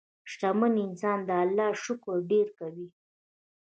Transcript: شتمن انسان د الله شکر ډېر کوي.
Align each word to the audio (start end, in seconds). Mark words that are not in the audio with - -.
شتمن 0.31 0.73
انسان 0.85 1.19
د 1.27 1.29
الله 1.43 1.69
شکر 1.83 2.15
ډېر 2.31 2.47
کوي. 2.59 2.87